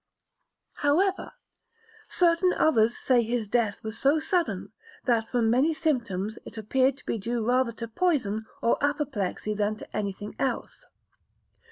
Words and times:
However, 0.77 1.33
certain 2.09 2.53
others 2.53 2.97
say 2.97 3.17
that 3.19 3.27
his 3.29 3.49
death 3.49 3.83
was 3.83 3.99
so 3.99 4.19
sudden, 4.19 4.71
that 5.05 5.29
from 5.29 5.47
many 5.51 5.75
symptoms 5.75 6.39
it 6.43 6.57
appeared 6.57 6.97
to 6.97 7.05
be 7.05 7.19
due 7.19 7.45
rather 7.45 7.71
to 7.73 7.87
poison 7.87 8.47
or 8.63 8.83
apoplexy 8.83 9.53
than 9.53 9.75
to 9.75 9.95
anything 9.95 10.35
else. 10.39 10.87